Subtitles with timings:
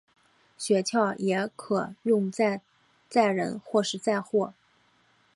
[0.57, 2.61] 雪橇也可用在
[3.07, 4.55] 载人或是载货。